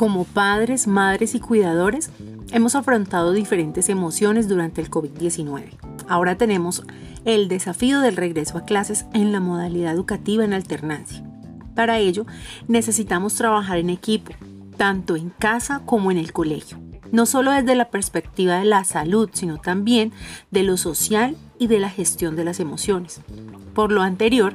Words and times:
Como 0.00 0.24
padres, 0.24 0.86
madres 0.86 1.34
y 1.34 1.40
cuidadores, 1.40 2.10
hemos 2.52 2.74
afrontado 2.74 3.32
diferentes 3.32 3.90
emociones 3.90 4.48
durante 4.48 4.80
el 4.80 4.90
COVID-19. 4.90 5.76
Ahora 6.08 6.38
tenemos 6.38 6.84
el 7.26 7.48
desafío 7.48 8.00
del 8.00 8.16
regreso 8.16 8.56
a 8.56 8.64
clases 8.64 9.04
en 9.12 9.30
la 9.30 9.40
modalidad 9.40 9.92
educativa 9.92 10.42
en 10.42 10.54
alternancia. 10.54 11.22
Para 11.74 11.98
ello, 11.98 12.24
necesitamos 12.66 13.34
trabajar 13.34 13.76
en 13.76 13.90
equipo, 13.90 14.32
tanto 14.78 15.16
en 15.16 15.28
casa 15.28 15.82
como 15.84 16.10
en 16.10 16.16
el 16.16 16.32
colegio, 16.32 16.78
no 17.12 17.26
solo 17.26 17.50
desde 17.50 17.74
la 17.74 17.90
perspectiva 17.90 18.58
de 18.58 18.64
la 18.64 18.84
salud, 18.84 19.28
sino 19.34 19.58
también 19.58 20.12
de 20.50 20.62
lo 20.62 20.78
social 20.78 21.36
y 21.58 21.66
de 21.66 21.78
la 21.78 21.90
gestión 21.90 22.36
de 22.36 22.44
las 22.44 22.58
emociones. 22.58 23.20
Por 23.74 23.92
lo 23.92 24.00
anterior, 24.00 24.54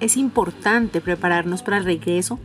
es 0.00 0.16
importante 0.16 1.00
prepararnos 1.00 1.62
para 1.62 1.76
el 1.76 1.84
regreso 1.84 2.40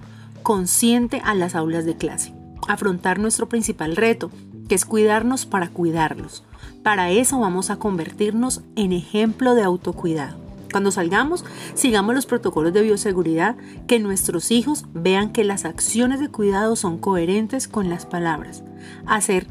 consciente 0.45 1.23
a 1.25 1.33
las 1.33 1.55
aulas 1.55 1.85
de 1.85 1.97
clase, 1.97 2.34
afrontar 2.67 3.19
nuestro 3.19 3.47
principal 3.47 3.95
reto, 3.95 4.31
que 4.67 4.75
es 4.75 4.85
cuidarnos 4.85 5.45
para 5.45 5.69
cuidarlos. 5.69 6.43
Para 6.83 7.11
eso 7.11 7.39
vamos 7.39 7.69
a 7.69 7.77
convertirnos 7.77 8.61
en 8.75 8.93
ejemplo 8.93 9.55
de 9.55 9.63
autocuidado. 9.63 10.37
Cuando 10.71 10.91
salgamos, 10.91 11.45
sigamos 11.73 12.15
los 12.15 12.25
protocolos 12.25 12.73
de 12.73 12.81
bioseguridad, 12.81 13.55
que 13.87 13.99
nuestros 13.99 14.51
hijos 14.51 14.85
vean 14.93 15.31
que 15.31 15.43
las 15.43 15.63
acciones 15.63 16.19
de 16.19 16.29
cuidado 16.29 16.75
son 16.75 16.97
coherentes 16.97 17.67
con 17.67 17.89
las 17.89 18.05
palabras. 18.05 18.63
Hacer 19.05 19.47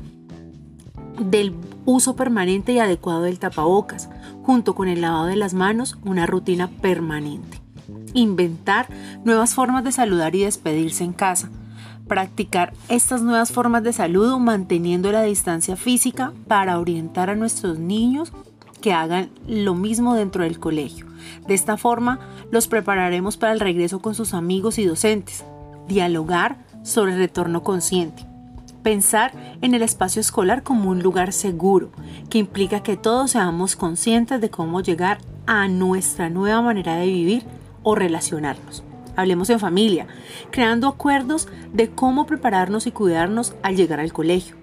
del 1.19 1.55
uso 1.86 2.14
permanente 2.14 2.72
y 2.72 2.78
adecuado 2.78 3.22
del 3.22 3.38
tapabocas, 3.38 4.10
junto 4.42 4.74
con 4.74 4.88
el 4.88 5.00
lavado 5.00 5.27
de 5.27 5.36
las 5.36 5.55
manos, 5.55 5.98
una 6.05 6.27
rutina 6.27 6.69
permanente. 6.69 7.60
Inventar 8.12 8.88
nuevas 9.24 9.55
formas 9.55 9.83
de 9.84 9.92
saludar 9.92 10.34
y 10.34 10.44
despedirse 10.44 11.05
en 11.05 11.12
casa. 11.14 11.50
Practicar 12.08 12.74
estas 12.91 13.22
nuevas 13.22 13.50
formas 13.50 13.83
de 13.83 13.94
saludo 13.94 14.38
manteniendo 14.38 15.10
la 15.10 15.22
distancia 15.22 15.74
física 15.74 16.33
para 16.47 16.78
orientar 16.78 17.30
a 17.30 17.34
nuestros 17.34 17.78
niños 17.78 18.30
que 18.83 18.92
hagan 18.92 19.30
lo 19.48 19.74
mismo 19.74 20.14
dentro 20.14 20.44
del 20.44 20.60
colegio. 20.60 21.06
De 21.47 21.55
esta 21.55 21.78
forma, 21.78 22.20
los 22.50 22.69
prepararemos 22.69 23.38
para 23.38 23.55
el 23.55 23.60
regreso 23.60 24.00
con 24.00 24.14
sus 24.14 24.34
amigos 24.34 24.78
y 24.78 24.84
docentes. 24.84 25.47
Dialogar 25.88 26.58
sobre 26.82 27.14
el 27.14 27.19
retorno 27.19 27.62
consciente. 27.62 28.27
Pensar 28.82 29.32
en 29.62 29.72
el 29.72 29.80
espacio 29.80 30.20
escolar 30.20 30.62
como 30.62 30.91
un 30.91 31.02
lugar 31.02 31.32
seguro, 31.32 31.91
que 32.28 32.36
implica 32.36 32.82
que 32.82 32.98
todos 32.98 33.30
seamos 33.30 33.77
conscientes 33.77 34.42
de 34.42 34.50
cómo 34.50 34.82
llegar 34.82 35.19
a 35.47 35.69
nuestra 35.69 36.28
nueva 36.28 36.60
manera 36.60 36.97
de 36.97 37.06
vivir 37.06 37.44
o 37.82 37.94
relacionarnos. 37.94 38.84
Hablemos 39.16 39.50
en 39.50 39.60
familia, 39.60 40.06
creando 40.50 40.88
acuerdos 40.88 41.48
de 41.72 41.90
cómo 41.90 42.26
prepararnos 42.26 42.86
y 42.86 42.92
cuidarnos 42.92 43.54
al 43.62 43.76
llegar 43.76 44.00
al 44.00 44.12
colegio. 44.12 44.56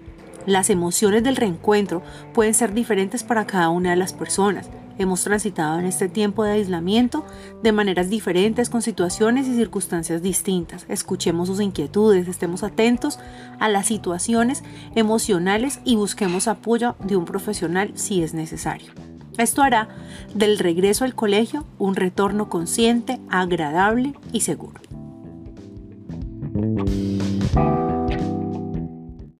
Las 0.45 0.69
emociones 0.69 1.23
del 1.23 1.35
reencuentro 1.35 2.01
pueden 2.33 2.53
ser 2.53 2.73
diferentes 2.73 3.23
para 3.23 3.45
cada 3.45 3.69
una 3.69 3.91
de 3.91 3.95
las 3.95 4.13
personas. 4.13 4.69
Hemos 4.97 5.23
transitado 5.23 5.79
en 5.79 5.85
este 5.85 6.09
tiempo 6.09 6.43
de 6.43 6.51
aislamiento 6.51 7.25
de 7.63 7.71
maneras 7.71 8.09
diferentes, 8.09 8.69
con 8.69 8.81
situaciones 8.81 9.47
y 9.47 9.55
circunstancias 9.55 10.21
distintas. 10.21 10.85
Escuchemos 10.89 11.47
sus 11.47 11.61
inquietudes, 11.61 12.27
estemos 12.27 12.63
atentos 12.63 13.19
a 13.59 13.69
las 13.69 13.87
situaciones 13.87 14.63
emocionales 14.95 15.79
y 15.85 15.95
busquemos 15.95 16.47
apoyo 16.47 16.95
de 16.99 17.15
un 17.15 17.25
profesional 17.25 17.91
si 17.95 18.21
es 18.21 18.33
necesario. 18.33 18.91
Esto 19.37 19.61
hará 19.61 19.89
del 20.33 20.59
regreso 20.59 21.03
al 21.05 21.15
colegio 21.15 21.65
un 21.77 21.95
retorno 21.95 22.49
consciente, 22.49 23.19
agradable 23.29 24.13
y 24.31 24.41
seguro. 24.41 24.81